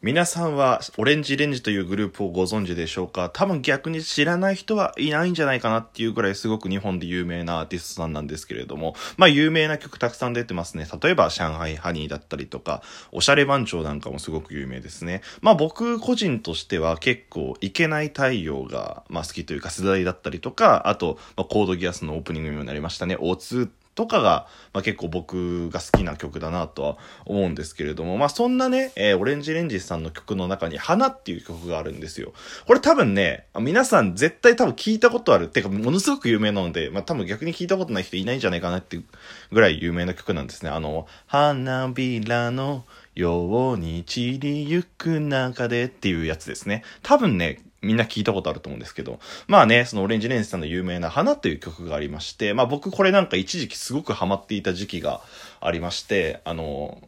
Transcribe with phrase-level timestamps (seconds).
[0.00, 3.30] 皆さんはオレンジレンジというグループをご存知でしょうか？
[3.30, 10.86] 多分逆に知らない人はいないんじゃないかなっていうぐらいすごく日本で有名なアーティストさんなんですけれども、まあ有名な曲たくさん出てますね。
[11.02, 12.80] 例えば上海ハニーだったりとか、
[13.10, 15.20] おしゃれ番長なんかもすごく有名ですね。
[15.40, 23.16] まあ僕個人としては結構いけない太陽が、まあ、好きというか世代だったりとか、あと、まあ、コードギアスのオープニングにもなりましたね。
[23.16, 23.68] O2
[23.98, 32.32] とかが、まあ、結構僕が好きな曲だなとは思うんですけれども、まあ、そんなね、えー、オレンジレンジさんの曲の中に花っていう曲があるんですよ。
[32.68, 35.46] これ多分ね、皆さん絶対多分聞いたことある。
[35.46, 39.04] ってか、ものすごく有名なので、まあ、多分逆に聞いたことない人いないんじゃないかなっていう
[39.50, 40.70] ぐらい有名な曲なんですね。
[40.70, 42.84] あの、花びらの
[43.16, 46.84] ように散りゆく中でっていうやつですね。
[47.02, 49.20] 多分ね、みんな聞いたことあると思うんですけど。
[49.46, 55.20] まあね、そのオレンジレンジさんの有名な花という曲がありまして、まあ僕これなんか一時期すごくハマっていた時期が
[55.60, 57.00] ありまして、あの、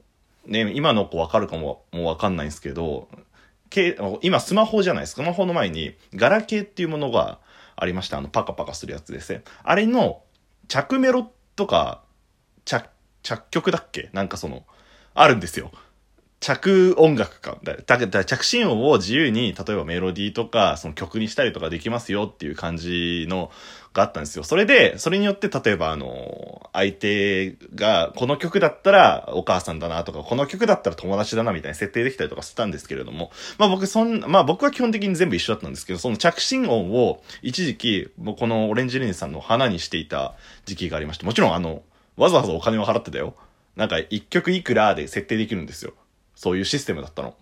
[0.47, 3.09] ね、今の子わかるかも、もうわかんないんですけど、
[4.23, 5.23] 今スマホじゃないですか。
[5.23, 7.39] スマホの前にガラケーっていうものが
[7.77, 8.19] ありました。
[8.19, 9.43] あのパカパカするやつですね。
[9.63, 10.23] あれの
[10.69, 12.03] 着メロとか
[12.65, 12.89] 着、
[13.23, 14.09] 着曲だっけ？
[14.13, 14.65] なんかその、
[15.15, 15.73] あるんですよ。
[16.41, 17.59] 着音楽か。
[17.63, 23.51] だだだ着信音を自由に、例えばメロディーとか、その曲にしたりとかできますよっていう感じの
[23.93, 24.43] があったんですよ。
[24.43, 41.83] それで、それによって、例えばあの、相手が、この曲だったらお母さんだなとか、この曲だったら友達だなみたいな設定できたりとかしたんですけれども、まあ僕そん、まあ僕は基本的に全部一緒だったんですけど、その着信音を一時期、もうこのオレンジレンジさんの花にしていた時期がありまして、もちろんあの、
[42.17, 43.35] わざわざお金を払ってたよ。
[43.77, 45.93] なんか一曲いくらで設定できるんですよ。
[46.41, 47.35] そういうシステムだったの。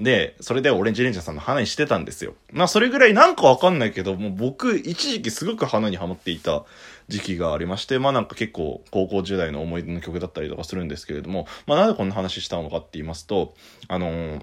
[0.00, 2.32] で、それでオレンジレンジャーさんの花にしてたんですよ。
[2.52, 6.64] まあそれぐらいなんかわかんないけど、もう僕一時期すごく花にハマっていた
[7.08, 13.52] 時期がありまして、まあなんか結構高校時代の思い出の曲だったりとかするんですけれども、まあなぜこんな話したのかって言いますと、
[13.88, 14.42] あのー、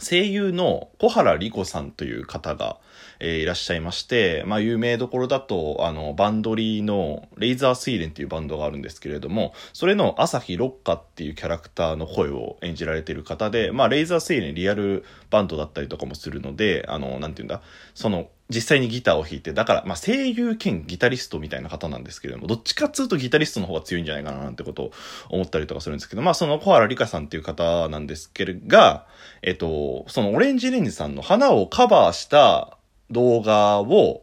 [0.00, 2.78] 声優の小原莉子さんという方が、
[3.20, 17.62] えー、いらっしゃいまして、まあ、有名どころだと、あの、バンドリーのレイザースイレンっていうバンドがあるんですけれども、それの朝日六花っていうキャラクターの声を演じられている方で、まあ、レイザースイレンリアルバンドだったりとかもするので、あの、なんて言うんだ、
[17.94, 24.92] その、実際にギターを弾いて、だから、まあ、声優兼ギタリストみたいな方なんですけれども、どっちかっつうとギタリストの方が強いんじゃないかななんてことを
[25.28, 29.06] 思ったりとかするんですけど、まあ、その小原里香さんっていう方なんですけれが、
[29.42, 32.76] えっと、そのオレンジレンジさんの花をカバーした
[33.10, 34.22] 動画を、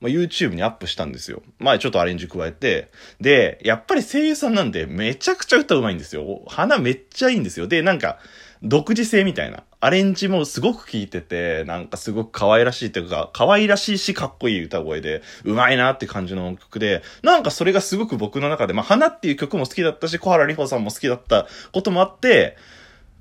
[0.00, 1.42] まあ、YouTube にアップしたんですよ。
[1.58, 2.90] まあちょっとアレンジ加えて。
[3.20, 6.42] で、やっぱり声優さんなんでめちゃくちゃ歌うまいんですよ。
[6.48, 7.68] 花めっちゃいいんですよ。
[7.68, 8.18] で、なんか、
[8.62, 9.64] 独自性みたいな。
[9.80, 22.56] アレンジもすごく効いてて、なんかすごく可愛らしいというか、可愛らしいしかっこいい歌声で、うまいなって感じの曲で、なんかそれがすごく僕の中で、まあ花っていう曲も好きだったし、小原里穂さんも好きだったこともあって、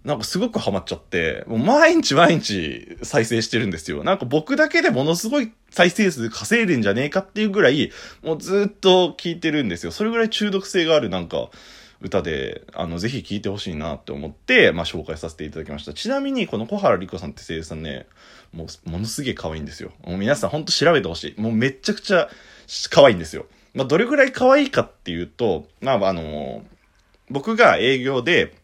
[0.03, 4.03] なんかすごくハマっちゃって、もう毎日毎日再生してるんですよ。
[4.03, 7.91] なんか僕だけでものすごい再生数稼いでんじゃねえかっていうぐらい、
[8.23, 9.91] もうずっと聴いてるんですよ。
[9.91, 11.50] それぐらい中毒性があるなんか
[12.01, 15.94] 歌で、あの、ぜひ聴いてほしいなって思って、まあ紹介させていただきました。
[15.94, 18.07] ちなみにこの小原莉子さんって声優さんね、
[18.53, 19.91] もうものすげえ可愛いんですよ。
[20.03, 21.41] もう皆さんほんと調べてほしい。
[21.41, 22.29] もうめちゃくちゃ
[22.90, 23.45] 可愛いんですよ。
[23.73, 26.63] まあどれぐらい可愛いかっていうと、まああの
[27.29, 28.56] 僕が営業で、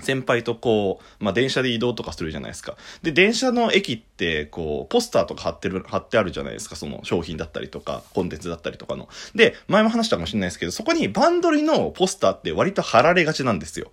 [0.00, 2.76] 先輩とこう、まあ、電車で移動とかするじゃないですか。
[3.02, 6.76] で、電車の駅って、こう、ポスターとか貼ってる、貼ってあるじゃないですか。
[6.76, 9.08] その商品だったりとか、コンテンツだったりとかの。
[9.34, 13.90] で、前も話したかもしれないですけど、そこにバンドリのポスターって割と貼られがちなんですよ。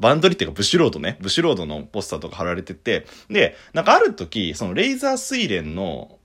[0.00, 1.18] バンドリっていうか、ブシュロードね。
[1.20, 6.18] ブシュロードのポスターとか貼られてて、で、なんかある時、そのレイザー水蓮の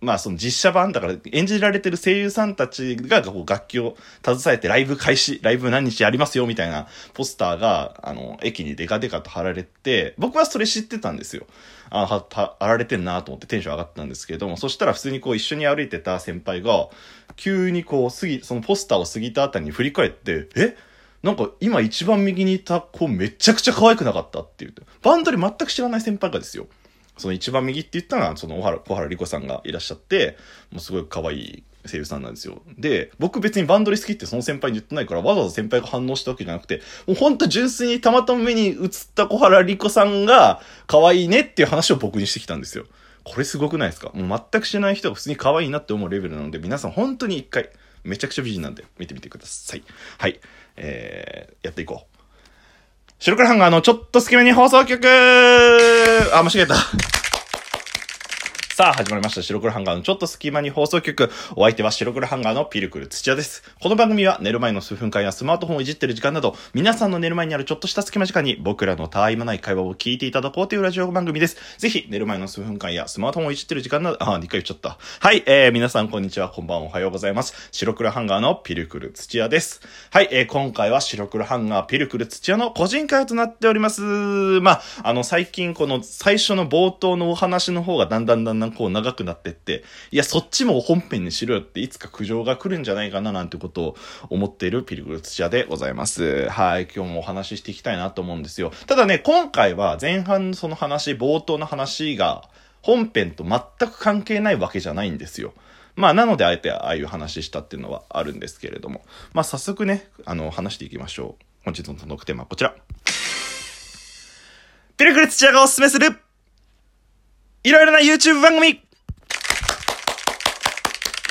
[0.00, 11.46] まあその実写版だから演じられてる声優さんたちがこう楽器を携えてライブ開始、ライブ何日やりますよみたいなポスターがあの駅にデカデカと貼られて、僕はそれ知ってたんですよ。
[11.90, 16.88] あ、は、貼られてんなと思ってテンション上がったんですけども、そしたら普通にこう一緒に歩いてた先輩が、
[17.34, 20.76] 急にこう過ぎ、そのポスターを過ぎたあたりに振り返って、え？
[21.22, 24.82] なんか今一番右にいた子めちゃくちゃ可愛くなかったって言って。
[25.02, 26.68] バンドリ全く知らない先輩がですよ。
[27.18, 30.38] その一番右って言ったのは、その小原、小原莉子さんがいらっしゃって、
[30.70, 32.62] もうすごい可愛い声優さんなんですよ。
[32.78, 38.76] で、僕別にバンドリ好きってその先輩に言ってないから、わざわざ先輩が反応したわけじゃなくて、もうほんと純粋にたまたま目に映っ
[39.14, 42.84] た小原莉子さんが可愛いねっていう話を僕にしてきたんですよ。
[43.24, 44.10] これすごくないですか？
[44.14, 47.68] もう全く知らない人が普通に可愛いなって思うレベルなので、皆さん本当に一回、
[48.04, 49.82] めちゃくちゃ美人なんで見てみてください。
[50.16, 50.40] はい。
[50.76, 52.07] えー、やっていこう。
[53.20, 55.04] 白黒ハンガーのちょっと隙間に放送局
[56.32, 56.76] あ、間違えた。
[58.78, 59.42] さあ、始まりました。
[59.42, 61.32] 白黒ハンガーのちょっと隙間に放送局。
[61.56, 63.64] お相手は白黒ハンガーのピルクル土屋です。
[63.82, 71.56] この番組は寝る前の数分間やスマートフォンをいじってる時間など、皆さんの寝る前にあるちょっとした隙間時間に僕らのたわいもない会話を聞いていただこうというラジオ番組です。
[71.78, 74.96] ぜひ、寝る前の数分間やスマートフォンをいじってる時間など、ああ、2回言っちゃった。
[75.18, 77.70] はい、えー、皆さんこんにちは、こんばん、おはようございます。
[77.72, 79.80] 白黒ハンガーのピルクル土屋です。
[80.12, 84.02] はい、えー、今回は白黒ハンガーピルクル土屋の個人会話となっております。
[84.02, 93.96] まあ、あの、最近この最初の冒頭のお話の方がだんだんだんだんこう長くなってって、いや、そっちも本編にしろよっていつか苦情が来るんじゃないかななんてことを
[94.30, 96.48] 思っているピルグル土屋でございます。
[96.48, 98.72] はい、今日もお話ししていきたいなと思うんですよ。
[98.86, 102.48] ただね、今回は前半その話、冒頭の話が
[102.82, 105.52] 本編と全く関係ないわけじゃないんですよ。
[105.96, 109.04] まあ、なので、あえてああいう話したっていうのはあるんですけれども。
[109.32, 111.44] まあ、早速ね、あの、話していきましょう。
[111.64, 112.74] 本日のトークテーマはこちら。
[114.96, 116.27] ピルクル土屋がおすすめする
[117.68, 118.80] いろいろな YouTube 番組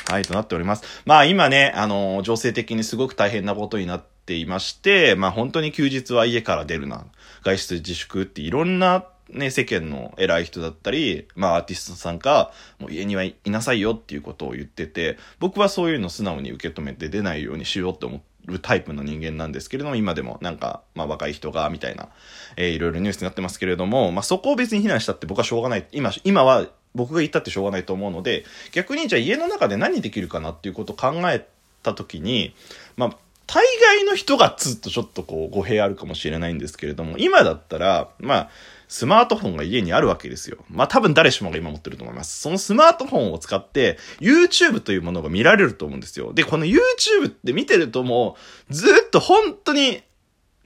[0.07, 0.83] はい、となっております。
[1.03, 7.05] まあ今ね、あの、情勢的にすごく大変なことになっていまして、まあ本当に休日は家から出るな、
[7.43, 22.09] 外出自粛っていろんなね、世間の偉い人だったり、まあアーティストさんが、もう家にはいなさいよっていうことを言ってて、僕はそういうの素直に受け止めて出ないようにしようって思るタイプの人間なんですけれども、今でもなんか、まあ若い人が、みたいな、
[22.55, 25.85] えー、いろいろニュースになってますけれども、まあそこを別に非難したって僕はしょうがない。
[25.91, 31.47] 今、今は僕が言ったってしょうがないと思うので、逆にじゃあ家の中で何できるかなっていうことを考え
[31.83, 32.55] た時に、
[32.95, 38.49] まあ、大概の人がずっとちょっとこう語弊あるかもしれないんですけれども、今だったら、まあ、
[38.87, 40.57] スマートフォンが家にあるわけですよ。
[40.69, 42.39] まあ多分誰しもが今持ってると思います。
[42.39, 46.33] そのスマートフォンを使って YouTube というものが見られると思うんですよ。
[46.33, 48.37] で、この YouTube って見てるとも
[48.69, 50.01] うずっと本当に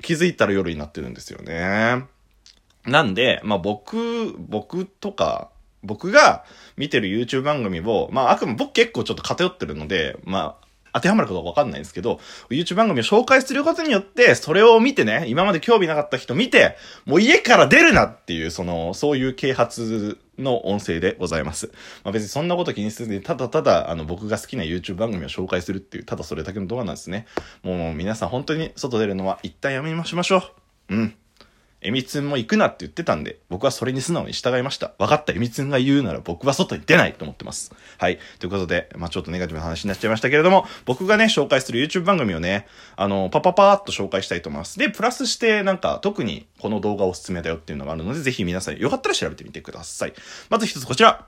[0.01, 2.06] 気づいたら夜になってるんですよね。
[2.85, 5.50] なんで、まあ僕、僕とか、
[5.83, 6.45] 僕が
[6.77, 10.61] 見てる YouTube 番組を、まああくま僕結構ちょっと偏ってるので、まあ
[10.93, 21.71] 当てはまるかどうかわかんないんですけど、YouTube 番組を紹介することによって、それを見てね、今まで興味なかった人見て、もう家から出るなっていう、その、そういう啓発の音声でございます。
[22.03, 27.25] まあ別にそんなこと気にせずに、ただただ、あの、僕が好きな YouTube 番組を紹介するっていう、ただそれだけの動画なんですね。
[27.63, 30.38] もう皆さん本当に外出るのは一旦やめましょ
[30.89, 30.95] う。
[30.95, 31.15] うん。
[31.81, 34.94] エミツンも行くなって言ってたんで、僕はそれに素直に従いました。
[35.00, 37.74] 分かった、エミツンが言うなら僕は外に出ないと思ってます。
[37.98, 38.19] はい。
[38.39, 44.78] ということで、まあちょっとネガティブな話になっちゃいましたけれども、僕がね、紹介する YouTube 番組をね、あの、パパパーっと紹介したいと思います。
[44.78, 50.13] で、プラスして、なんか、特にこの動画おすすめだよっていうのがあるので、ぜひ皆さんよかったら調べてみてください。
[50.50, 51.25] まず一つこちら。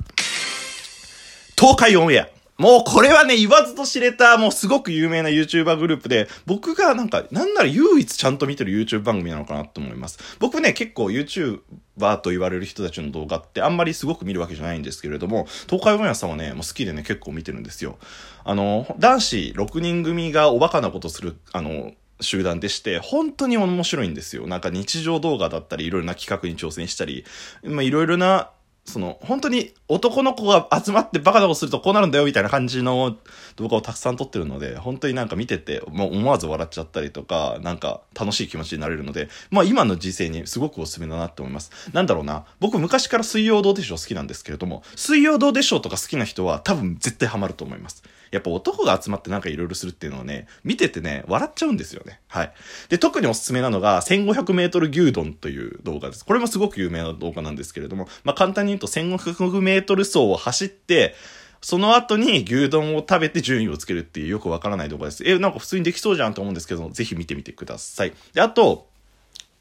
[1.58, 2.43] 東海オンエア。
[2.64, 10.38] もうこれはね、言わずと知れた、もうすごく有名な YouTuber グループで、僕がなんか、なんなら唯一ちゃんと見てる YouTube 番組なのかなと思います。
[10.40, 17.98] 僕ね、結構 YouTuber と言われる人たちの動画ってあんまりすごく見るわけじゃないんですけれども、東海オンエアさんはね、もう好きでね、結構見てるんですよ。
[18.46, 24.48] あの、男子6人組がおバカなことする、あの、集団でして、本当に面白いんですよ。
[24.48, 27.26] なんか日常動画だったり、いろいろな企画に挑戦したり、
[27.62, 28.52] まあいろいろな
[28.86, 33.18] その、本当に男の子が集まってバカなことするとこうなるんだよみたいな感じの
[33.56, 41.72] 動画をたくさん撮ってるので、本当になんか見てて、もう思わず笑っちゃったりとか、なんか楽しい気持ちになれるので、まあ今の時世にすごくおすすめだなって思います。
[41.94, 48.04] なんだろうな、僕昔から水曜どうでしょう好きなんですけれども、水曜どうでしょうとか好きな人は多分絶対ハマると思います。
[48.34, 52.20] やっぱ男が集まってなんかいろいろするっていうのはね、見ててね、笑っちゃうんですよね。
[52.28, 52.54] はい。
[52.90, 56.26] で、特におすすめなのが、1500メートル牛丼という動画です。
[56.26, 61.14] これもすごく有名な動画なんですけれども、まあ、簡単に言うと1500メートル走を走って、
[61.62, 65.24] その後に牛丼を食べて順位をつけるっていうよくわからない動画です。
[65.26, 68.14] え、なんか普通にできそうじゃんと思うんですけど、ぜひ見てみてください。
[68.34, 68.90] で、あと、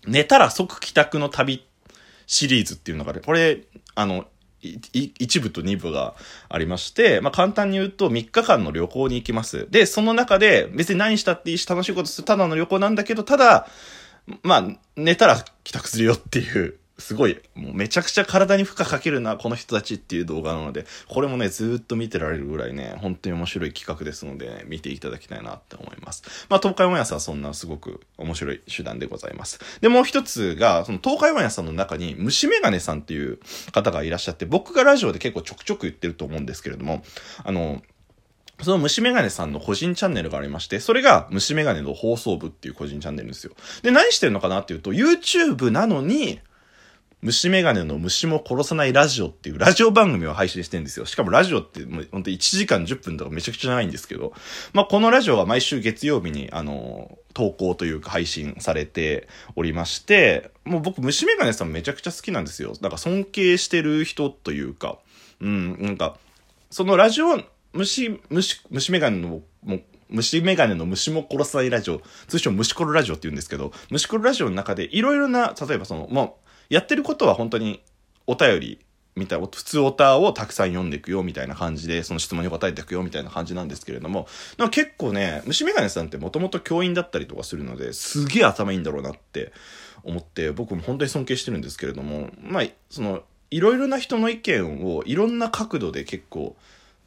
[0.07, 1.64] 寝たら即帰宅の旅
[2.26, 3.23] シリーズっていうのがある。
[3.25, 3.61] これ、
[3.95, 4.26] あの、
[4.62, 6.14] 一部と二部が
[6.49, 9.66] ありまして、まあ、簡単に言うと3日間の旅行に行きます。
[9.71, 13.66] で、その中で別に何したっていいし楽しいことするただの旅行なんだけど、ただ、
[14.42, 26.23] まあ、寝たら帰宅するよっていうすごい、もうめちゃくちゃ体に負荷かけるな、この人たちっていう動画なので、これもね、ずっと見てられるぐらいね、本当に面白い企画ですので、ね、見ていただきたいなって思います。
[26.49, 29.59] まあ、東海オンエアさんはそんなすごく面白い手段でございます。
[29.80, 33.40] で、もう一つが、その東海オンエアさんの中に、虫眼鏡さんっていう
[33.73, 37.02] 方がいらっしゃって、僕がラジオで結構ちょくちょく言ってると思うんですけれども、
[37.44, 37.82] あの、
[38.62, 43.54] その虫眼鏡さんの個人チャンネルがありまして、それが虫眼鏡の放送部っていう個人チャンネルですよ。
[43.82, 46.40] で、何してるのかなっていうと、YouTube なのに、
[47.23, 51.07] 虫眼鏡の虫も殺さないラジオっていうラジオ番組を配信してるんですよ。
[51.07, 54.33] しかもラジオってもうほんと1時間10分とかめちゃくちゃ長いんですけど、
[54.73, 62.73] まあ、このラジオは毎週月曜日に、あの、投稿というか配信されておりまして、もう僕虫眼鏡さんめちゃくちゃ好きなんですよ。
[62.81, 64.99] なんか尊敬してる人というか、
[65.41, 66.17] うん、なんか、
[66.71, 67.41] そのラジオ、
[67.73, 76.41] 虫、虫、虫眼鏡の、も虫眼鏡の虫も殺さないラジオ、通称虫コロラジオって言うんですけど、虫コロラジオの中でいろいろな、例えばその、もう、
[76.73, 77.83] やってることは本当に
[78.26, 78.79] お便り
[79.14, 84.26] みたい、普通オタをたくさん読んでいくよみたいな感じで、その質問に答えていくよみたいな感じなんですけれども、
[84.71, 89.52] 結構ね、虫眼鏡さんってもともと教員だったりとかするので、すげえ頭いいんだろうなって
[90.02, 96.57] 思って、僕も本当に尊敬してるんですけれども、まあ、その、いろいろな人の意見をいろんな角度で結構、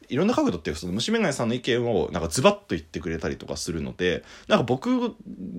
[0.08, 5.14] いろんな角度っていうその虫眼鏡さんの意見をなんかズバッと言ってくれたりとかするのでなんか僕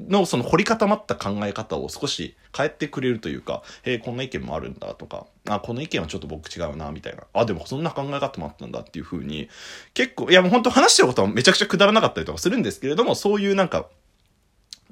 [0.08, 9.50] のその凝り固まった考え方を少し変えてくれるというか「へえこんな意見もあるんだ」とか「あこの意見はちょっと僕違うな」みたいな「あでもそんな考え方もあったんだ」っていうふうに
[9.94, 13.88] 結構いやもう本当話してることはめちゃくちゃくだらなかったりとかするんですけれどもそういうなんか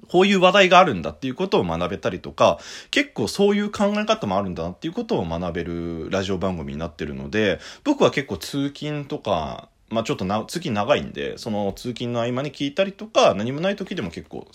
[0.08, 2.60] こういう話題があるんだっていうことを学べたりとか、
[2.92, 14.48] 結構そういう考え方もあるんだなっていうことを学べるラジオ番組になってるので、僕は結構通勤とか、まあちょっとな、通勤長いんで、その通勤の合間に聞いたりとか、何もない時でも結構、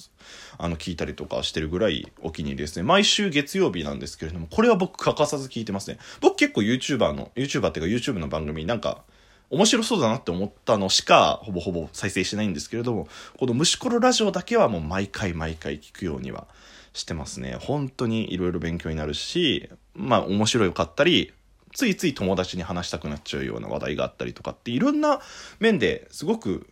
[0.59, 2.83] あの、聞いたりとかしてるぐらいお気に入りですね。
[2.83, 5.99] 毎週月曜日なんですけれども、これは僕欠かさず聞いてますね。
[6.21, 9.04] 僕結構 YouTuber の、YouTuber っていうか YouTube の番組なんか、
[9.50, 16.47] 面白そうだなって思ったのしか、ほぼほぼ再生してないんですけれども、この虫コロラジオだけはもう毎回毎回聞くようには
[16.92, 17.57] してますね。
[17.61, 21.33] 本当に色々勉強になるし、まあ面白かったり、
[21.75, 25.21] ついつい友達に話したくなっちゃうような話題があったりとかっていろんな
[25.61, 26.66] 面ですごく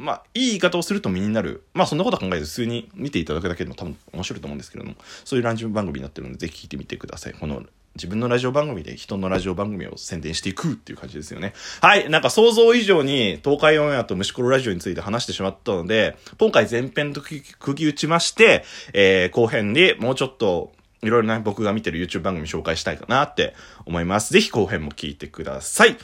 [0.00, 1.62] まあ、いい言い方をすると身になる。
[1.74, 7.34] まあ、そんなことは考えず、普通に見ていただくだけでも多分面白いと思うんですけれども、そういうラジオ番組になってるので、ぜひ聞いてみてください。
[7.34, 7.62] この、
[7.96, 11.54] 自分のラジオ番組で人のラジオ番組を宣伝していくっていう感じですよね。
[11.80, 12.08] はい。
[12.08, 23.54] なんか想像以上に東海オンエアと虫コロラジオについて話してしまったので、今回前編と釘打ちまして、えー、後編でもうちょっといろいろな僕が見てる YouTube 番組紹介したいかなって
[23.86, 24.32] 思います。
[24.32, 25.96] ぜひ後編も聞いてください。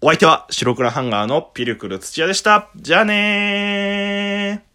[0.00, 2.68] お相手は白黒ハンガーのピルクル土屋でした。
[2.76, 4.73] じゃあねー。